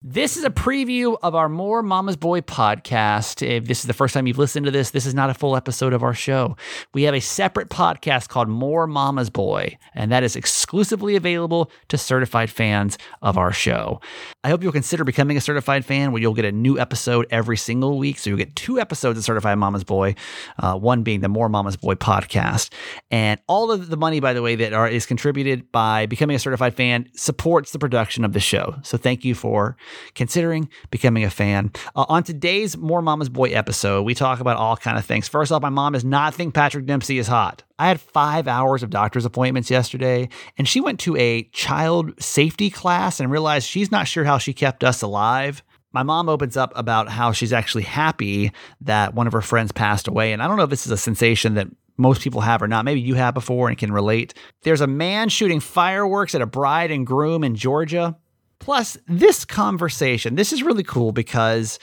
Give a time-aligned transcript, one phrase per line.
[0.00, 3.44] This is a preview of our More Mama's Boy podcast.
[3.44, 5.56] If this is the first time you've listened to this, this is not a full
[5.56, 6.56] episode of our show.
[6.94, 11.98] We have a separate podcast called More Mama's Boy, and that is exclusively available to
[11.98, 14.00] certified fans of our show.
[14.44, 17.56] I hope you'll consider becoming a certified fan where you'll get a new episode every
[17.56, 18.20] single week.
[18.20, 20.14] So you'll get two episodes of Certified Mama's Boy,
[20.60, 22.72] uh, one being the More Mama's Boy podcast.
[23.10, 26.38] And all of the money, by the way, that are, is contributed by becoming a
[26.38, 28.76] certified fan supports the production of the show.
[28.84, 29.76] So thank you for
[30.14, 31.72] considering becoming a fan.
[31.94, 35.28] Uh, on today's More Mama's Boy episode, we talk about all kind of things.
[35.28, 37.62] First off, my mom does not think Patrick Dempsey is hot.
[37.78, 42.70] I had five hours of doctor's appointments yesterday, and she went to a child safety
[42.70, 45.62] class and realized she's not sure how she kept us alive.
[45.92, 50.06] My mom opens up about how she's actually happy that one of her friends passed
[50.06, 50.32] away.
[50.32, 52.84] And I don't know if this is a sensation that most people have or not.
[52.84, 54.34] Maybe you have before and can relate.
[54.62, 58.16] There's a man shooting fireworks at a bride and groom in Georgia.
[58.58, 61.78] Plus, this conversation, this is really cool because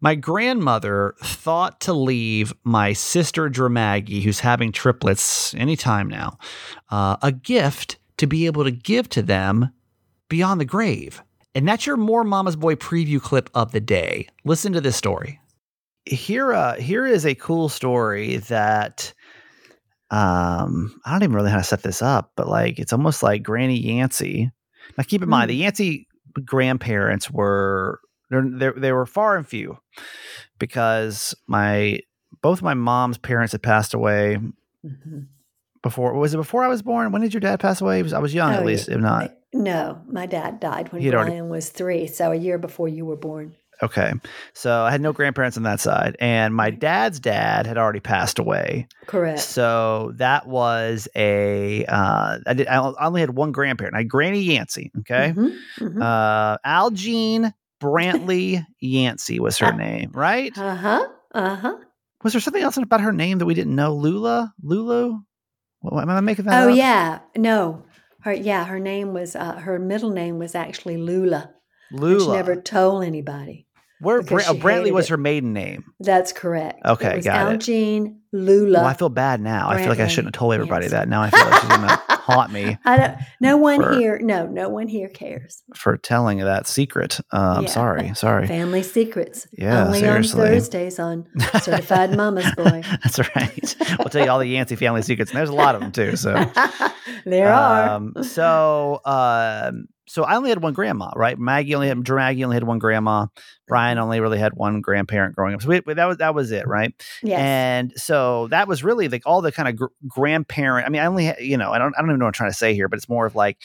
[0.00, 6.38] my grandmother thought to leave my sister Dramaggie, who's having triplets anytime now,
[6.90, 9.70] uh, a gift to be able to give to them
[10.28, 11.22] beyond the grave.
[11.54, 14.28] And that's your More Mama's Boy preview clip of the day.
[14.44, 15.40] Listen to this story.
[16.04, 19.12] Here, uh, here is a cool story that
[20.10, 23.22] um, I don't even really know how to set this up, but like it's almost
[23.22, 24.52] like Granny Yancey
[24.96, 25.32] now, keep in mm.
[25.32, 26.08] mind, the Yancey
[26.44, 29.78] grandparents were they they were far and few
[30.58, 32.00] because my
[32.42, 34.38] both my mom's parents had passed away
[34.84, 35.20] mm-hmm.
[35.82, 36.14] before.
[36.14, 37.12] Was it before I was born?
[37.12, 38.02] When did your dad pass away?
[38.02, 39.34] Was, I was young, oh, at least, if not.
[39.54, 43.16] No, my dad died when Brian already, was three, so a year before you were
[43.16, 43.54] born.
[43.82, 44.12] Okay.
[44.54, 46.16] So I had no grandparents on that side.
[46.18, 48.88] And my dad's dad had already passed away.
[49.06, 49.40] Correct.
[49.40, 51.84] So that was a.
[51.86, 53.94] Uh, I, did, I only had one grandparent.
[53.94, 54.90] I had Granny Yancey.
[55.00, 55.34] Okay.
[55.36, 56.02] Mm-hmm, mm-hmm.
[56.02, 60.56] Uh, Algene Brantley Yancey was her uh, name, right?
[60.56, 61.06] Uh huh.
[61.34, 61.76] Uh huh.
[62.24, 63.94] Was there something else about her name that we didn't know?
[63.94, 64.54] Lula?
[64.62, 65.20] Lulu?
[65.80, 66.76] What, am I making that Oh, up?
[66.76, 67.20] yeah.
[67.36, 67.84] No.
[68.22, 71.52] Her, yeah, her name was, uh, her middle name was actually Lula.
[71.92, 72.24] Lula.
[72.24, 73.65] She never told anybody.
[74.00, 75.10] Where Bra- oh, Brantley was it.
[75.10, 75.84] her maiden name.
[76.00, 76.84] That's correct.
[76.84, 78.12] Okay, got Algene, it.
[78.32, 78.80] Lula.
[78.80, 79.68] Well, I feel bad now.
[79.68, 79.74] Brantley.
[79.74, 80.92] I feel like I shouldn't have told everybody yes.
[80.92, 81.08] that.
[81.08, 82.76] Now I feel like she's gonna haunt me.
[82.84, 83.18] I don't.
[83.40, 84.18] No one for, here.
[84.18, 87.20] No, no one here cares for telling that secret.
[87.32, 87.68] Uh, I'm yeah.
[87.70, 88.14] sorry.
[88.14, 88.46] Sorry.
[88.46, 89.46] Family secrets.
[89.52, 90.42] Yeah, Only seriously.
[90.42, 91.26] on Thursdays on
[91.62, 92.82] Certified Mama's Boy.
[93.02, 93.76] That's right.
[93.98, 96.16] We'll tell you all the Yancey family secrets, and there's a lot of them too.
[96.16, 96.34] So
[97.24, 98.22] there um, are.
[98.24, 99.00] so.
[99.04, 101.38] Um, so I only had one grandma, right?
[101.38, 103.26] Maggie only had Maggie only had one grandma.
[103.66, 105.62] Brian only really had one grandparent growing up.
[105.62, 106.94] So we, that was that was it, right?
[107.22, 107.38] Yeah.
[107.38, 110.86] And so that was really like all the kind of gr- grandparent.
[110.86, 112.34] I mean, I only had, you know, I don't I don't even know what I'm
[112.34, 113.58] trying to say here, but it's more of like,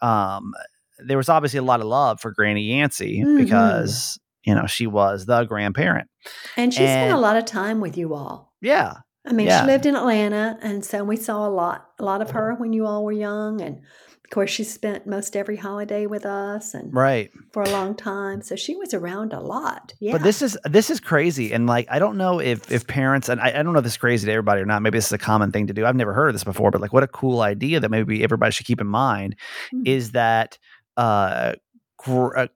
[0.00, 0.54] um,
[0.98, 3.36] there was obviously a lot of love for Granny Yancey mm-hmm.
[3.36, 6.08] because you know she was the grandparent,
[6.56, 8.54] and she and, spent a lot of time with you all.
[8.62, 8.94] Yeah.
[9.26, 9.62] I mean, yeah.
[9.62, 12.72] she lived in Atlanta, and so we saw a lot, a lot of her when
[12.72, 13.80] you all were young, and
[14.24, 18.40] of course, she spent most every holiday with us and right for a long time.
[18.40, 19.92] So she was around a lot.
[20.00, 20.12] Yeah.
[20.12, 21.52] But this is this is crazy.
[21.52, 23.92] And like I don't know if if parents and I, I don't know if this
[23.92, 24.80] is crazy to everybody or not.
[24.80, 25.84] Maybe this is a common thing to do.
[25.84, 28.50] I've never heard of this before, but like what a cool idea that maybe everybody
[28.50, 29.36] should keep in mind
[29.72, 29.86] mm-hmm.
[29.86, 30.58] is that
[30.96, 31.52] uh,
[31.98, 32.46] gr- uh,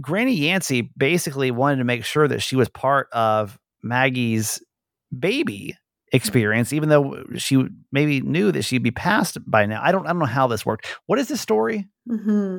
[0.00, 4.62] Granny Yancey basically wanted to make sure that she was part of Maggie's
[5.16, 5.76] baby
[6.14, 9.80] experience, even though she maybe knew that she'd be passed by now.
[9.82, 10.86] I don't, I don't know how this worked.
[11.06, 11.88] What is the story?
[12.08, 12.58] Mm-hmm.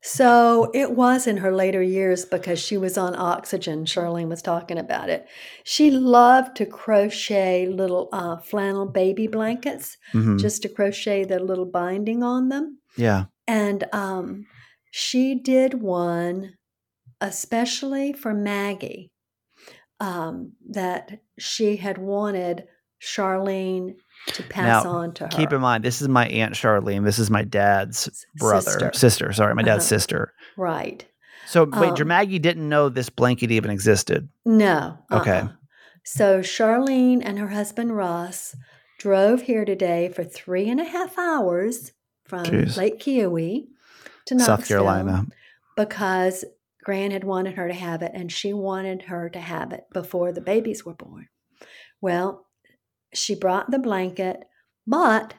[0.00, 3.84] So it was in her later years because she was on oxygen.
[3.84, 5.26] Charlene was talking about it.
[5.64, 10.36] She loved to crochet little uh, flannel baby blankets, mm-hmm.
[10.36, 12.78] just to crochet the little binding on them.
[12.96, 13.24] Yeah.
[13.48, 14.46] And um,
[14.92, 16.54] she did one
[17.20, 19.10] especially for Maggie
[20.00, 22.64] um, that she had wanted
[23.00, 23.96] Charlene
[24.28, 25.30] to pass now, on to her.
[25.30, 27.04] Keep in mind, this is my aunt Charlene.
[27.04, 28.90] This is my dad's brother, sister.
[28.94, 29.88] sister sorry, my dad's uh-huh.
[29.88, 30.34] sister.
[30.56, 31.06] Right.
[31.46, 34.28] So wait, um, Maggie didn't know this blanket even existed.
[34.44, 34.98] No.
[35.10, 35.20] Uh-uh.
[35.20, 35.48] Okay.
[36.04, 38.54] So Charlene and her husband Ross
[38.98, 41.92] drove here today for three and a half hours
[42.24, 42.76] from Jeez.
[42.76, 43.68] Lake Keowee
[44.26, 45.26] to Knoxville South Carolina
[45.76, 46.44] because
[46.84, 50.32] Gran had wanted her to have it, and she wanted her to have it before
[50.32, 51.28] the babies were born.
[52.00, 52.46] Well,
[53.14, 54.44] she brought the blanket,
[54.86, 55.34] but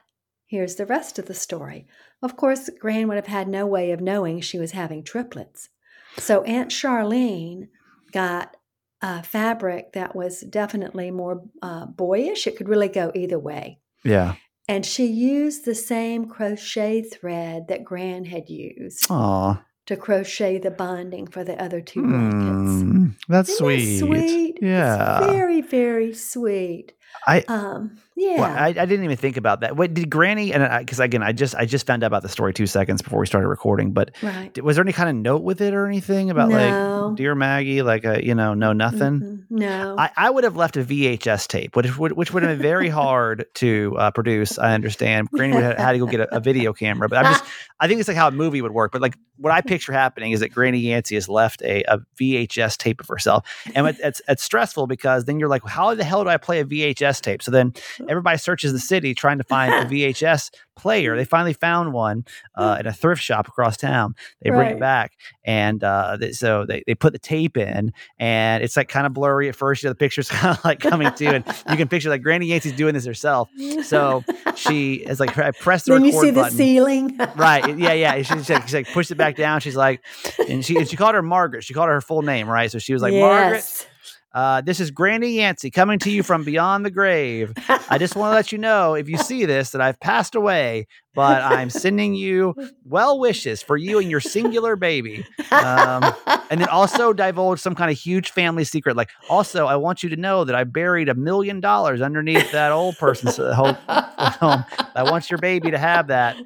[0.45, 1.88] here's the rest of the story.
[2.21, 5.69] Of course, Gran would have had no way of knowing she was having triplets.
[6.18, 7.68] So Aunt Charlene
[8.12, 8.56] got
[9.01, 12.48] a fabric that was definitely more uh, boyish.
[12.48, 13.80] It could really go either way.
[14.04, 14.36] Yeah.
[14.68, 19.63] And she used the same crochet thread that Gran had used Aw.
[19.88, 22.83] to crochet the bonding for the other two blankets.
[22.83, 24.00] Mm, that's Isn't that sweet.
[24.00, 24.56] sweet?
[24.57, 25.19] It's Yeah.
[25.25, 26.94] very, very sweet.
[27.28, 28.36] I Um, yeah.
[28.42, 29.78] Well, I, I didn't even think about that.
[29.78, 30.54] What did Granny?
[30.54, 33.20] And because again, I just I just found out about the story two seconds before
[33.20, 33.94] we started recording.
[33.94, 34.62] But right.
[34.62, 37.08] was there any kind of note with it or anything about No.
[37.08, 39.22] like dear Maggie, like a you know no nothing?
[39.22, 39.44] Mhm.
[39.50, 39.96] No.
[39.98, 42.90] I, I would have left a VHS tape, which would which would have been very
[42.90, 44.60] hard to uh, produce.
[44.60, 45.30] I understand.
[45.32, 47.46] Granny would have had to go get a, a video camera, but I'm just
[47.80, 48.92] I think it's like how a movie would work.
[48.92, 52.76] But like what I picture happening is that Granny Yancey has left a, a VHS
[52.76, 56.26] tape of herself, and it, it's it's stressful because then you're like, how the hell
[56.26, 57.42] do I play a VHS tape?
[57.42, 57.74] So then
[58.07, 61.16] everybody searches the city trying to find a VHS player.
[61.18, 62.25] They finally found one
[62.56, 64.16] uh, at a thrift shop across town.
[64.42, 64.72] They bring Right.
[64.74, 65.13] it back,
[65.44, 69.13] and uh, they, so they, they put the tape in, and it's like kind of
[69.13, 69.84] blurry at first.
[69.84, 72.46] You know, the picture's kind of like coming to, and you can picture like Granny
[72.48, 73.50] Yancey's doing this herself.
[73.84, 74.24] So
[74.56, 77.18] she is like, I pressed the then you record see the ceiling.
[77.36, 77.78] Right.
[77.78, 77.94] Yeah.
[77.94, 78.22] Yeah.
[78.24, 79.60] She, she, she like pushed it back down.
[79.62, 80.02] She's like,
[80.48, 81.63] and she, and she called her Margaret.
[81.63, 82.48] She called her her full name.
[82.50, 82.72] Right.
[82.72, 83.86] So she was like, Margaret, yes.
[84.34, 87.54] Uh, this is Granny Yancey coming to you from beyond the grave.
[87.90, 90.88] I just want to let you know if you see this that I've passed away,
[91.16, 92.54] but I'm sending you
[92.86, 95.26] well wishes for you and your singular baby.
[95.52, 96.14] Um,
[96.52, 98.96] and then also divulge some kind of huge family secret.
[98.96, 102.72] Like, also, I want you to know that I buried a million dollars underneath that
[102.72, 103.78] old person's uh, home.
[103.88, 106.38] I want your baby to have that,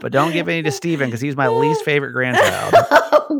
[0.00, 2.74] but don't give any to Steven because he's my least favorite grandchild.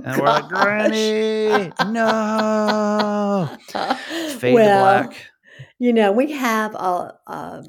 [0.05, 0.49] Oh, And we're like.
[0.49, 3.51] Granny, no.
[4.39, 5.31] Fade well, to black.
[5.79, 7.65] You know, we have a, a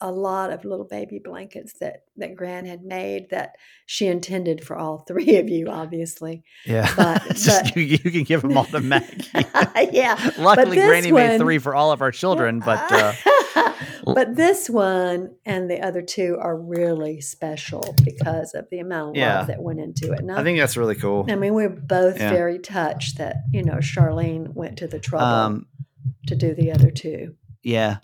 [0.00, 3.52] a lot of little baby blankets that that Gran had made that
[3.86, 6.44] she intended for all three of you, obviously.
[6.66, 6.92] Yeah.
[6.96, 9.24] but- just but- you, you can give them all to Maggie.
[9.92, 10.32] yeah.
[10.38, 13.12] Luckily, Granny made three for all of our children, but uh,
[14.14, 19.16] but this one and the other two are really special because of the amount of
[19.16, 19.38] Yeah.
[19.38, 20.20] love that went into it.
[20.20, 21.26] And I think that's really cool.
[21.28, 22.30] I mean, we're both Yeah.
[22.30, 25.66] very touched that you know Charlene went to the trouble Um,
[26.28, 27.34] to do the other two.
[27.62, 27.96] yeah.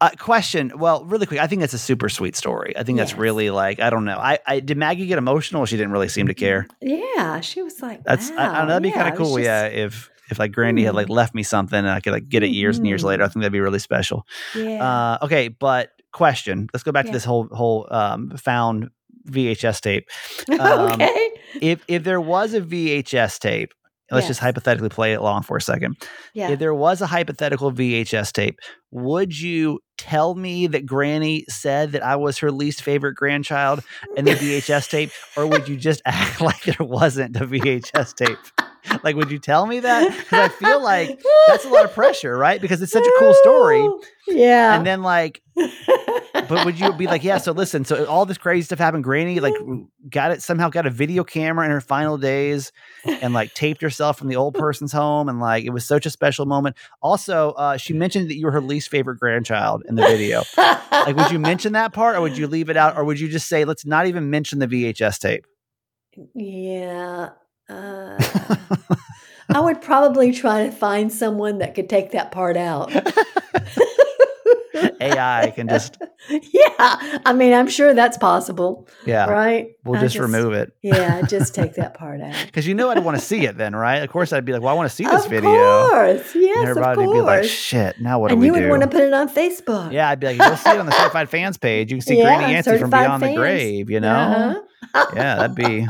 [0.00, 0.70] Uh, question.
[0.78, 1.40] Well, really quick.
[1.40, 2.72] I think that's a super sweet story.
[2.78, 4.16] I think that's really like I don't know.
[4.16, 5.66] I, I did Maggie get emotional?
[5.66, 6.68] She didn't really seem to care.
[6.80, 8.94] Yeah, she was like, That's I, I know, that'd be wow.
[8.94, 9.40] kind of cool.
[9.40, 12.42] yeah, if if like Granny had like left me something and I could like get
[12.42, 14.26] it years and years later, I think that'd be really special.
[14.54, 14.84] yeah.
[14.84, 16.68] Uh, okay, but question.
[16.72, 18.90] Let's go back to this whole whole um, found
[19.28, 20.08] VHS tape.
[20.60, 21.30] um, okay.
[21.60, 23.72] If if there was a VHS tape,
[24.10, 25.96] let's just hypothetically play it along for a second.
[26.34, 26.50] Yeah.
[26.50, 28.58] If there was a hypothetical VHS tape,
[28.90, 33.82] would you tell me that Granny said that I was her least favorite grandchild
[34.16, 38.38] in the VHS tape, or would you just act like there wasn't a VHS tape?
[39.02, 40.16] Like, would you tell me that?
[40.16, 42.60] Because I feel like that's a lot of pressure, right?
[42.60, 43.88] Because it's such a cool story.
[44.30, 44.76] Yeah.
[44.76, 45.40] And then, like,
[46.48, 49.04] but would you be like, yeah, so listen, so all this crazy stuff happened.
[49.04, 49.54] Granny, like,
[50.08, 52.72] got it somehow got a video camera in her final days
[53.04, 55.28] and like taped herself from the old person's home.
[55.28, 56.76] And like, it was such a special moment.
[57.02, 60.42] Also, uh, she mentioned that you were her least favorite grandchild in the video.
[60.56, 62.96] like, would you mention that part or would you leave it out?
[62.96, 65.46] Or would you just say, let's not even mention the VHS tape?
[66.34, 67.30] Yeah.
[67.68, 68.18] Uh,
[69.50, 72.92] I would probably try to find someone that could take that part out.
[75.00, 75.98] AI can just,
[76.30, 77.18] yeah.
[77.24, 79.68] I mean, I'm sure that's possible, yeah, right?
[79.84, 80.72] we'll I just, remove it.
[80.82, 82.34] Yeah, just take that part out.
[82.46, 83.98] Because you know I'd want to see it then, right?
[83.98, 85.50] Of course, I'd be like, well, I want to see this of video.
[85.50, 86.34] Of course.
[86.34, 88.70] Yes, and of everybody would be like, shit, now what and do we you would
[88.70, 89.92] want to put it on Facebook.
[89.92, 91.90] Yeah, I'd be like, go see it on the certified fans page.
[91.90, 93.34] You can see Yeah, Granny Yancey from Beyond the.
[93.34, 94.62] Grave, you know?
[94.94, 95.06] Uh-huh.
[95.14, 95.86] Yeah, that'd be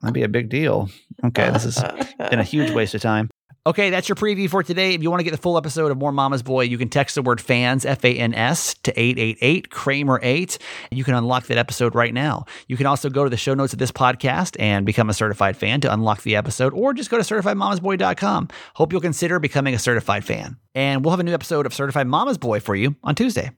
[0.00, 0.88] that'd be a big deal.
[1.24, 3.30] Okay, this has been a huge waste of time.
[3.66, 4.94] Okay, that's your preview for today.
[4.94, 7.16] If you want to get the full episode of More Mama's Boy, you can text
[7.16, 10.56] the word fans, F A N S, to 888 Kramer 8.
[10.92, 12.44] You can unlock that episode right now.
[12.68, 15.56] You can also go to the show notes of this podcast and become a certified
[15.56, 18.48] fan to unlock the episode, or just go to certifiedmamasboy.com.
[18.74, 20.58] Hope you'll consider becoming a certified fan.
[20.76, 23.50] And we'll have a new episode of Certified Mama's Boy for you on Tuesday.